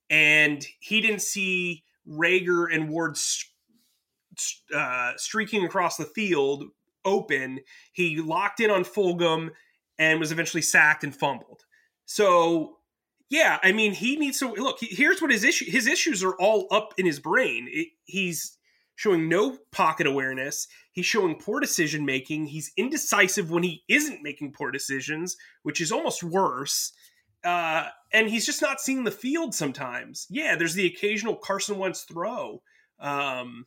[0.09, 3.17] and he didn't see Reagor and Ward
[4.73, 6.65] uh, streaking across the field
[7.05, 7.59] open.
[7.93, 9.51] He locked in on Fulgham
[9.97, 11.63] and was eventually sacked and fumbled.
[12.05, 12.77] So
[13.29, 14.77] yeah, I mean, he needs to look.
[14.79, 15.69] Here's what his issue.
[15.69, 17.67] His issues are all up in his brain.
[17.69, 18.57] It, he's
[18.95, 20.67] showing no pocket awareness.
[20.91, 22.47] He's showing poor decision making.
[22.47, 26.93] He's indecisive when he isn't making poor decisions, which is almost worse.
[27.43, 30.27] Uh, and he's just not seeing the field sometimes.
[30.29, 32.61] Yeah, there's the occasional Carson Wentz throw,
[32.99, 33.65] um,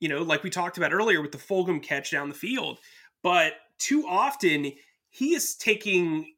[0.00, 2.78] you know, like we talked about earlier with the Fulgham catch down the field.
[3.22, 4.72] But too often,
[5.10, 6.32] he is taking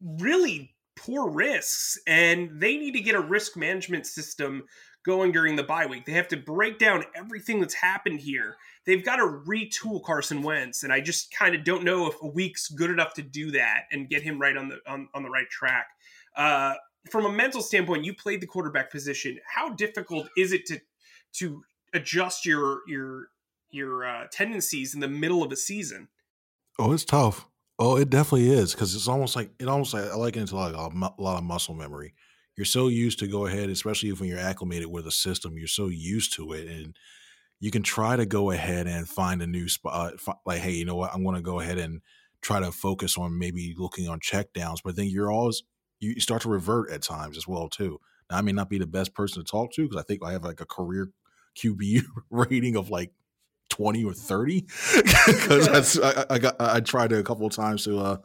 [0.00, 4.64] really poor risks, and they need to get a risk management system
[5.04, 6.06] going during the bye week.
[6.06, 8.56] They have to break down everything that's happened here.
[8.84, 12.26] They've got to retool Carson Wentz, and I just kind of don't know if a
[12.26, 15.30] week's good enough to do that and get him right on the on, on the
[15.30, 15.86] right track.
[16.36, 16.74] Uh,
[17.10, 19.38] from a mental standpoint, you played the quarterback position.
[19.46, 20.80] How difficult is it to
[21.34, 21.62] to
[21.92, 23.28] adjust your your
[23.70, 26.08] your uh, tendencies in the middle of a season?
[26.78, 27.46] Oh, it's tough.
[27.78, 30.56] Oh, it definitely is because it's almost like it almost like I like it into
[30.56, 32.14] like a, a lot of muscle memory
[32.56, 35.88] you're so used to go ahead, especially when you're acclimated with a system, you're so
[35.88, 36.68] used to it.
[36.68, 36.96] And
[37.60, 40.14] you can try to go ahead and find a new spot.
[40.44, 41.14] Like, hey, you know what?
[41.14, 42.02] I'm going to go ahead and
[42.42, 44.80] try to focus on maybe looking on check downs.
[44.82, 45.62] But then you're always,
[46.00, 48.00] you start to revert at times as well too.
[48.30, 50.32] Now, I may not be the best person to talk to because I think I
[50.32, 51.10] have like a career
[51.56, 53.12] QB rating of like
[53.70, 54.60] 20 or 30
[55.26, 58.16] because I, I, got I tried a couple of times to uh,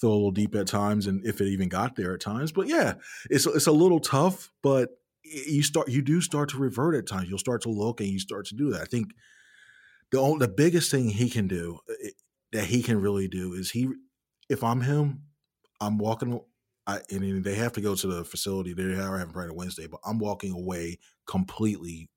[0.00, 2.66] throw a little deep at times and if it even got there at times but
[2.66, 2.94] yeah
[3.28, 4.90] it's it's a little tough but
[5.22, 8.18] you start you do start to revert at times you'll start to look and you
[8.18, 9.12] start to do that I think
[10.10, 12.10] the the biggest thing he can do eh,
[12.52, 13.88] that he can really do is he
[14.48, 15.22] if I'm him
[15.80, 16.40] I'm walking
[16.86, 18.72] I, and they have to go to the facility.
[18.72, 22.10] They are having practice Wednesday, but I'm walking away completely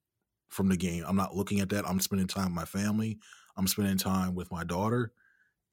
[0.50, 1.04] from the game.
[1.08, 1.88] I'm not looking at that.
[1.88, 3.20] I'm spending time with my family.
[3.56, 5.12] I'm spending time with my daughter,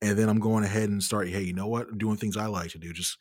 [0.03, 1.29] and then I'm going ahead and start.
[1.29, 1.89] Hey, you know what?
[1.89, 2.93] I'm doing things I like to do.
[2.93, 3.19] Just,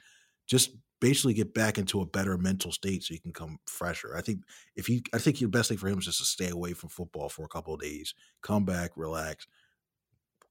[0.48, 4.16] just basically get back into a better mental state so you can come fresher.
[4.16, 4.44] I think
[4.76, 6.90] if he, I think the best thing for him is just to stay away from
[6.90, 9.48] football for a couple of days, come back, relax,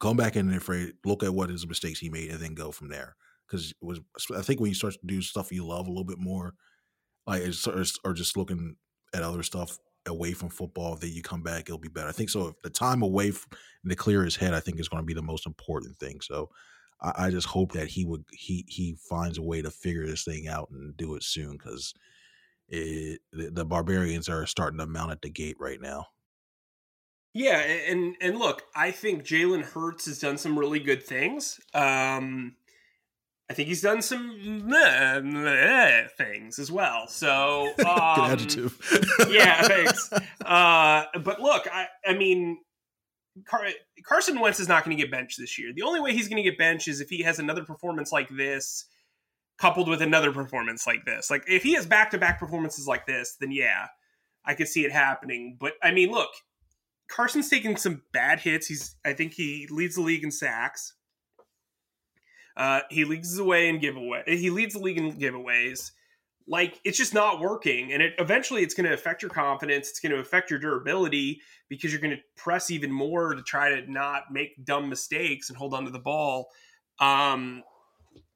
[0.01, 2.71] come back in there, afraid, look at what his mistakes he made, and then go
[2.71, 3.17] from there.
[3.47, 4.01] Because was,
[4.37, 6.55] I think when you start to do stuff you love a little bit more,
[7.27, 7.43] like
[8.05, 8.77] or just looking
[9.15, 12.09] at other stuff away from football, then you come back, it'll be better.
[12.09, 12.49] I think so.
[12.49, 13.57] If the time away from,
[13.89, 16.21] to clear his head, I think is going to be the most important thing.
[16.21, 16.51] So
[17.01, 20.25] I, I, just hope that he would he he finds a way to figure this
[20.25, 21.95] thing out and do it soon because
[22.69, 26.07] the, the barbarians are starting to mount at the gate right now.
[27.35, 31.61] Yeah, and and look, I think Jalen Hurts has done some really good things.
[31.75, 32.57] Um,
[33.51, 34.69] I think he's done some
[36.19, 37.09] things as well.
[37.09, 38.77] So, um, adjective.
[39.31, 40.13] yeah, thanks.
[40.45, 42.59] Uh, but look, I, I mean,
[43.47, 43.69] Car-
[44.05, 45.73] Carson Wentz is not going to get benched this year.
[45.75, 48.29] The only way he's going to get benched is if he has another performance like
[48.29, 48.85] this,
[49.59, 51.31] coupled with another performance like this.
[51.31, 53.87] Like if he has back to back performances like this, then yeah,
[54.45, 55.57] I could see it happening.
[55.59, 56.31] But I mean, look,
[57.09, 58.67] Carson's taking some bad hits.
[58.67, 60.95] He's, I think he leads the league in sacks.
[62.59, 64.25] Uh, he leads the way in giveaway.
[64.27, 65.93] He leads the league in giveaways.
[66.49, 69.89] Like it's just not working, and it eventually it's going to affect your confidence.
[69.91, 73.69] It's going to affect your durability because you're going to press even more to try
[73.69, 76.49] to not make dumb mistakes and hold on to the ball.
[76.99, 77.63] Um,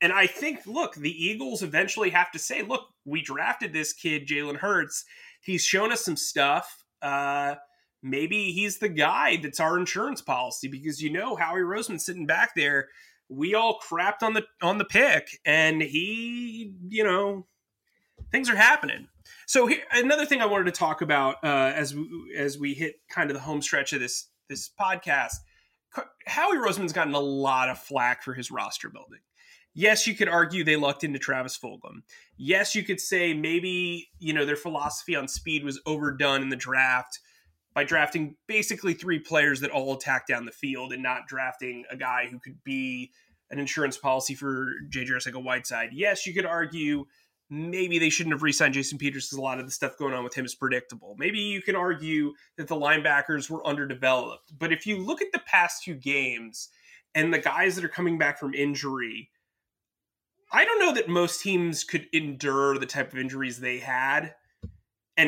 [0.01, 4.29] and I think, look, the Eagles eventually have to say, look, we drafted this kid,
[4.29, 5.05] Jalen Hurts.
[5.41, 6.85] He's shown us some stuff.
[7.01, 7.55] Uh,
[8.03, 12.51] maybe he's the guy that's our insurance policy because you know Howie Roseman sitting back
[12.55, 12.89] there
[13.29, 17.47] we all crapped on the on the pick, and he, you know,
[18.31, 19.09] things are happening.
[19.47, 21.95] So here, another thing I wanted to talk about uh, as
[22.37, 25.35] as we hit kind of the home stretch of this this podcast,
[26.27, 29.21] Howie Roseman's gotten a lot of flack for his roster building.
[29.75, 32.03] Yes, you could argue they lucked into Travis Fulgham.
[32.37, 36.57] Yes, you could say maybe you know their philosophy on speed was overdone in the
[36.57, 37.21] draft
[37.75, 41.97] by drafting basically three players that all attack down the field and not drafting a
[41.97, 43.11] guy who could be
[43.51, 45.91] an insurance policy for JJ Arcega Whiteside.
[45.93, 47.05] Yes, you could argue
[47.51, 50.25] maybe they shouldn't have re-signed Jason Peters because a lot of the stuff going on
[50.25, 51.15] with him is predictable.
[51.19, 54.59] Maybe you can argue that the linebackers were underdeveloped.
[54.59, 56.71] But if you look at the past two games
[57.15, 59.29] and the guys that are coming back from injury,
[60.51, 64.35] I don't know that most teams could endure the type of injuries they had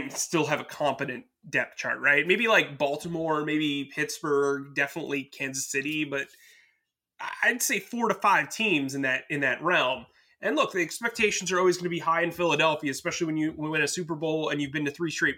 [0.03, 2.27] and still have a competent depth chart, right?
[2.27, 6.27] Maybe like Baltimore, maybe Pittsburgh, definitely Kansas City, but
[7.43, 10.07] I'd say four to five teams in that in that realm.
[10.43, 13.55] And look, the expectations are always going to be high in Philadelphia, especially when you
[13.57, 15.37] win a Super Bowl and you've been to three straight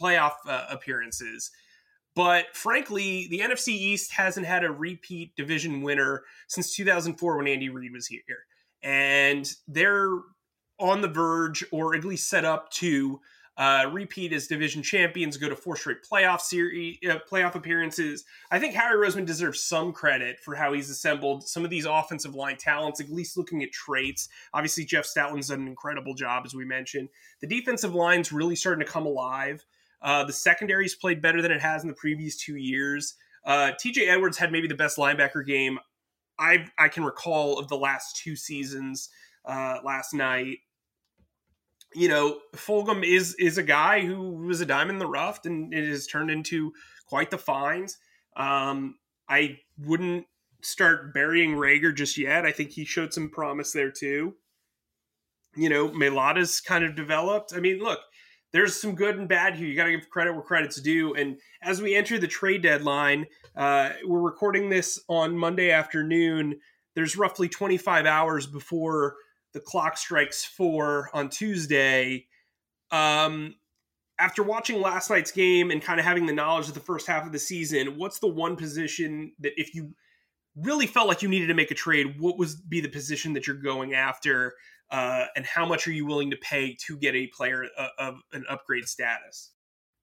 [0.00, 1.50] playoff uh, appearances.
[2.16, 7.68] But frankly, the NFC East hasn't had a repeat division winner since 2004 when Andy
[7.68, 8.22] Reid was here.
[8.82, 10.10] And they're
[10.80, 13.20] on the verge, or at least set up to
[13.58, 18.24] uh, repeat as division champions, go to four straight playoff series, uh, playoff appearances.
[18.52, 22.36] I think Howie Roseman deserves some credit for how he's assembled some of these offensive
[22.36, 24.28] line talents, at least looking at traits.
[24.54, 27.08] Obviously, Jeff Stoutland's done an incredible job, as we mentioned.
[27.40, 29.66] The defensive line's really starting to come alive.
[30.00, 33.16] Uh, the secondary's played better than it has in the previous two years.
[33.44, 35.80] Uh, TJ Edwards had maybe the best linebacker game
[36.38, 39.08] I I can recall of the last two seasons.
[39.44, 40.58] Uh, last night,
[41.94, 45.72] you know, Fulgham is is a guy who was a diamond in the rough and
[45.72, 46.72] it has turned into
[47.06, 47.98] quite the finds.
[48.36, 48.96] Um,
[49.28, 50.26] I wouldn't
[50.62, 52.44] start burying Reagor just yet.
[52.44, 54.34] I think he showed some promise there too.
[55.56, 57.52] You know, Mailata's kind of developed.
[57.54, 58.00] I mean, look,
[58.52, 59.66] there's some good and bad here.
[59.66, 61.14] You got to give credit where credit's due.
[61.14, 63.26] And as we enter the trade deadline,
[63.56, 66.60] uh, we're recording this on Monday afternoon.
[66.94, 69.16] There's roughly 25 hours before
[69.58, 72.26] the clock strikes four on Tuesday.
[72.92, 73.56] Um,
[74.20, 77.26] after watching last night's game and kind of having the knowledge of the first half
[77.26, 79.94] of the season, what's the one position that if you
[80.54, 83.48] really felt like you needed to make a trade, what would be the position that
[83.48, 84.54] you're going after
[84.92, 88.20] uh, and how much are you willing to pay to get a player uh, of
[88.32, 89.50] an upgrade status?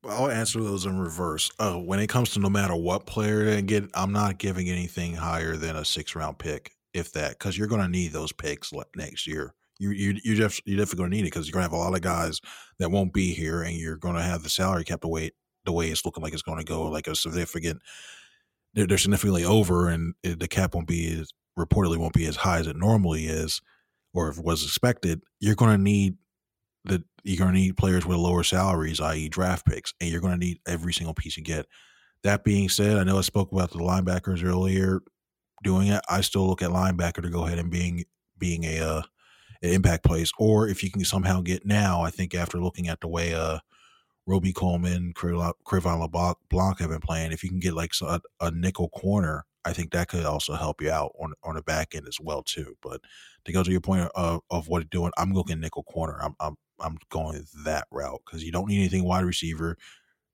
[0.04, 1.50] I'll answer those in reverse.
[1.60, 5.16] Uh, when it comes to no matter what player to get, I'm not giving anything
[5.16, 8.72] higher than a six round pick, if that, because you're going to need those picks
[8.96, 9.54] next year.
[9.78, 11.80] You you you just you're definitely going to need it because you're going to have
[11.80, 12.40] a lot of guys
[12.80, 15.32] that won't be here, and you're going to have the salary cap the way
[15.66, 17.82] the way it's looking like it's going to go, like a significant.
[18.74, 22.60] They're, they're significantly over, and the cap won't be as reportedly won't be as high
[22.60, 23.62] as it normally is,
[24.14, 25.22] or if was expected.
[25.42, 26.16] You're going to need
[26.86, 30.40] that you're going to need players with lower salaries, i.e., draft picks, and you're going
[30.40, 31.66] to need every single piece you get.
[32.24, 35.02] That being said, I know I spoke about the linebackers earlier
[35.64, 36.02] doing it.
[36.10, 38.06] I still look at linebacker to go ahead and being
[38.38, 39.02] being a uh,
[39.62, 43.02] an impact place, or if you can somehow get now, I think after looking at
[43.02, 43.60] the way uh
[44.28, 49.46] Robey-Coleman, Cre'Von LeBlanc have been playing, if you can get like a, a nickel corner,
[49.66, 52.42] I think that could also help you out on on the back end as well
[52.42, 52.76] too.
[52.82, 53.02] But
[53.46, 56.20] to go to your point of, of what doing, I'm looking nickel corner.
[56.22, 59.78] I'm I'm I'm going that route because you don't need anything wide receiver.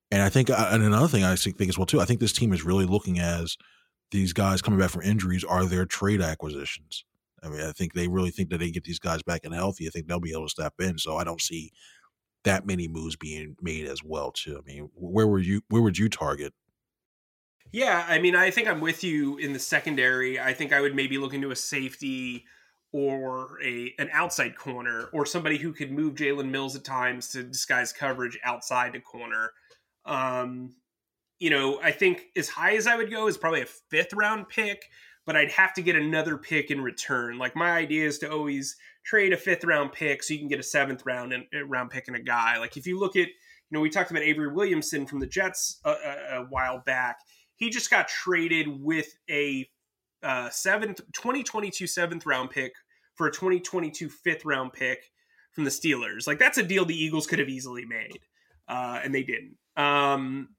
[0.09, 2.33] And I think, uh, and another thing I think as well too, I think this
[2.33, 3.57] team is really looking as
[4.11, 7.05] these guys coming back from injuries are their trade acquisitions.
[7.43, 9.87] I mean, I think they really think that they get these guys back and healthy.
[9.87, 10.97] I think they'll be able to step in.
[10.97, 11.71] So I don't see
[12.43, 14.57] that many moves being made as well too.
[14.57, 16.53] I mean, where would you where would you target?
[17.71, 20.39] Yeah, I mean, I think I'm with you in the secondary.
[20.39, 22.45] I think I would maybe look into a safety
[22.91, 27.43] or a an outside corner or somebody who could move Jalen Mills at times to
[27.43, 29.51] disguise coverage outside the corner.
[30.05, 30.75] Um,
[31.41, 34.47] you know, I think as high as I would go is probably a fifth round
[34.47, 34.87] pick,
[35.25, 37.39] but I'd have to get another pick in return.
[37.39, 40.59] Like my idea is to always trade a fifth round pick so you can get
[40.59, 42.59] a seventh round and round pick and a guy.
[42.59, 45.79] Like if you look at, you know, we talked about Avery Williamson from the Jets
[45.83, 47.17] a, a, a while back.
[47.55, 49.67] He just got traded with a
[50.21, 52.73] uh, seventh 2022 seventh round pick
[53.15, 55.09] for a 2022 fifth round pick
[55.53, 56.27] from the Steelers.
[56.27, 58.19] Like that's a deal the Eagles could have easily made,
[58.67, 59.55] uh, and they didn't.
[59.75, 60.49] Um,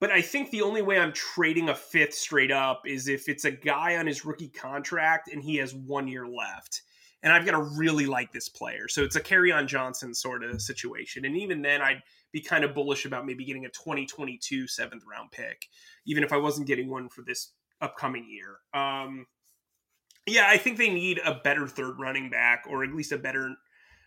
[0.00, 3.44] but I think the only way I'm trading a fifth straight up is if it's
[3.44, 6.82] a guy on his rookie contract and he has one year left.
[7.22, 8.86] And I've got to really like this player.
[8.86, 11.24] So it's a Kerryon Johnson sort of situation.
[11.24, 15.32] And even then, I'd be kind of bullish about maybe getting a 2022 seventh round
[15.32, 15.66] pick,
[16.06, 18.58] even if I wasn't getting one for this upcoming year.
[18.72, 19.26] Um,
[20.26, 23.56] yeah, I think they need a better third running back, or at least a better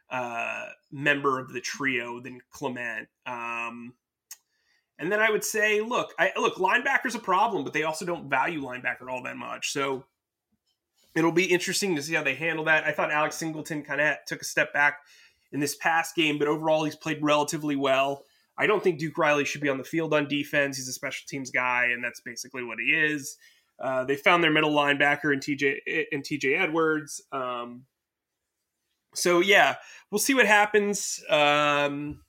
[0.09, 3.09] uh, member of the trio than Clement.
[3.25, 3.93] Um,
[4.99, 8.29] and then I would say, look, I, look, linebacker's a problem, but they also don't
[8.29, 9.71] value linebacker all that much.
[9.71, 10.05] So
[11.15, 12.83] it'll be interesting to see how they handle that.
[12.83, 14.99] I thought Alex Singleton kind of took a step back
[15.51, 18.25] in this past game, but overall he's played relatively well.
[18.57, 20.77] I don't think Duke Riley should be on the field on defense.
[20.77, 23.37] He's a special teams guy, and that's basically what he is.
[23.79, 27.21] Uh, they found their middle linebacker in TJ in TJ Edwards.
[27.31, 27.85] Um,
[29.15, 29.75] so yeah,
[30.11, 31.23] we'll see what happens.
[31.29, 32.21] Um,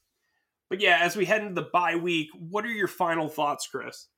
[0.72, 4.08] but yeah, as we head into the bye week, what are your final thoughts, Chris?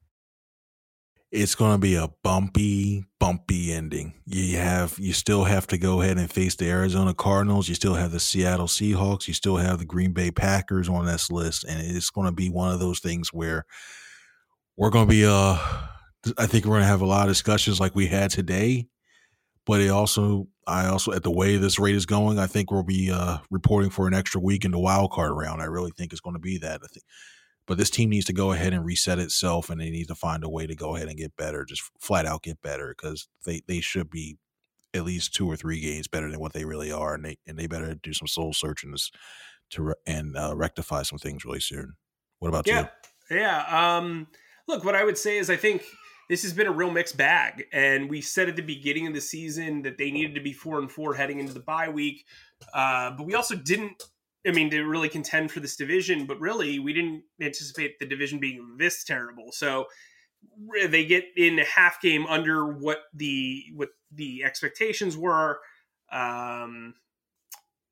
[1.32, 4.14] It's going to be a bumpy, bumpy ending.
[4.24, 7.68] You have, you still have to go ahead and face the Arizona Cardinals.
[7.68, 9.26] You still have the Seattle Seahawks.
[9.26, 12.50] You still have the Green Bay Packers on this list, and it's going to be
[12.50, 13.66] one of those things where
[14.76, 15.58] we're going to be uh
[16.38, 18.86] I think we're going to have a lot of discussions like we had today.
[19.66, 22.82] But it also, I also, at the way this rate is going, I think we'll
[22.82, 25.62] be uh, reporting for an extra week in the wild card round.
[25.62, 26.80] I really think it's going to be that.
[26.84, 27.04] I think,
[27.66, 30.44] but this team needs to go ahead and reset itself, and they need to find
[30.44, 33.62] a way to go ahead and get better, just flat out get better, because they
[33.66, 34.36] they should be
[34.92, 37.58] at least two or three games better than what they really are, and they and
[37.58, 39.10] they better do some soul searching this
[39.70, 41.94] to and uh, rectify some things really soon.
[42.38, 42.88] What about yeah.
[43.30, 43.38] you?
[43.38, 43.96] Yeah.
[43.96, 44.26] Um,
[44.68, 45.84] look, what I would say is I think
[46.28, 47.64] this has been a real mixed bag.
[47.72, 50.78] And we said at the beginning of the season that they needed to be four
[50.78, 52.24] and four heading into the bye week.
[52.72, 54.02] Uh, but we also didn't,
[54.46, 58.38] I mean, to really contend for this division, but really we didn't anticipate the division
[58.38, 59.52] being this terrible.
[59.52, 59.86] So
[60.88, 65.60] they get in a half game under what the what the expectations were.
[66.12, 66.94] Um,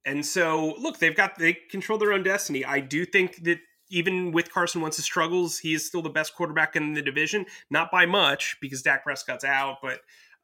[0.05, 2.65] and so look, they've got they control their own destiny.
[2.65, 3.59] I do think that
[3.93, 7.45] even with Carson Wentz's struggles, he is still the best quarterback in the division.
[7.71, 10.01] Not by much because Dak Prescott's out, but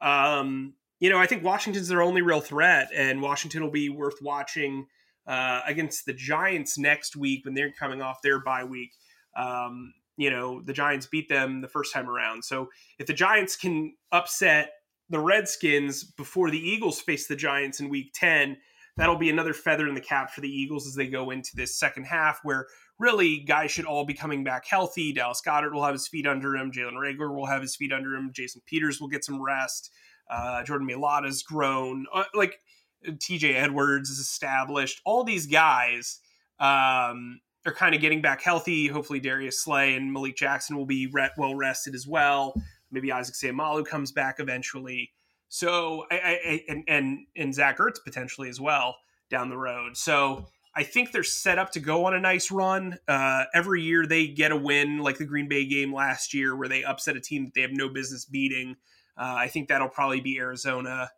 [0.06, 4.20] um, you know I think Washington's their only real threat, and Washington will be worth
[4.22, 4.86] watching
[5.26, 8.92] uh, against the Giants next week when they're coming off their bye week.
[9.34, 12.68] Um, you know the Giants beat them the first time around, so
[12.98, 14.72] if the Giants can upset
[15.10, 18.58] the Redskins before the Eagles face the Giants in Week Ten
[18.98, 21.78] that'll be another feather in the cap for the Eagles as they go into this
[21.78, 22.66] second half, where
[22.98, 25.12] really guys should all be coming back healthy.
[25.12, 26.70] Dallas Goedert will have his feet under him.
[26.70, 28.30] Jalen Reagor will have his feet under him.
[28.32, 29.90] Jason Peters will get some rest.
[30.28, 32.06] Uh, Jordan Mailata's grown.
[32.12, 32.60] Uh, like
[33.06, 35.00] TJ Edwards is established.
[35.04, 36.18] All these guys
[36.58, 38.88] um, are kind of getting back healthy.
[38.88, 42.54] Hopefully, Darius Slay and Malik Jackson will be re- well rested as well.
[42.90, 45.12] Maybe Isaac Seumalo comes back eventually.
[45.48, 48.96] So, I, I, and and and Zach Ertz potentially as well
[49.30, 49.96] down the road.
[49.96, 52.98] So, I think they're set up to go on a nice run.
[53.08, 56.68] Uh, every year they get a win, like the Green Bay game last year, where
[56.68, 58.76] they upset a team that they have no business beating.
[59.16, 61.10] Uh, I think that'll probably be Arizona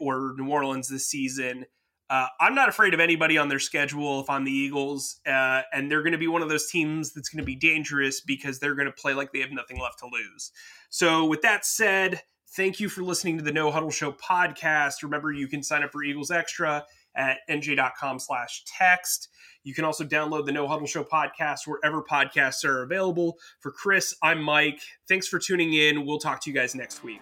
[0.00, 1.66] or New Orleans this season.
[2.10, 5.90] Uh, I'm not afraid of anybody on their schedule if I'm the Eagles, uh, and
[5.90, 8.74] they're going to be one of those teams that's going to be dangerous because they're
[8.74, 10.52] going to play like they have nothing left to lose.
[10.88, 12.22] So, with that said,
[12.54, 15.02] thank you for listening to the No Huddle Show podcast.
[15.02, 16.84] Remember, you can sign up for Eagles Extra
[17.16, 19.28] at nj.com slash text.
[19.64, 23.38] You can also download the No Huddle Show podcast wherever podcasts are available.
[23.60, 24.80] For Chris, I'm Mike.
[25.08, 26.06] Thanks for tuning in.
[26.06, 27.20] We'll talk to you guys next week.